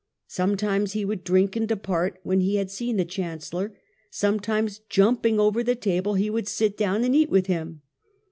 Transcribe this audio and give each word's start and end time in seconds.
Sometimes 0.25 0.93
he 0.93 1.05
would 1.05 1.23
drink 1.23 1.55
and 1.55 1.67
depart 1.67 2.19
when 2.23 2.41
he 2.41 2.55
had 2.55 2.71
seen 2.71 2.97
the 2.97 3.05
chancellor; 3.05 3.77
sometimes 4.09 4.79
jumping 4.89 5.39
over 5.39 5.61
the 5.61 5.75
table 5.75 6.15
he 6.15 6.27
would 6.31 6.47
sit 6.47 6.75
down 6.75 7.03
and 7.03 7.15
eat 7.15 7.29
with 7.29 7.45
him. 7.45 7.83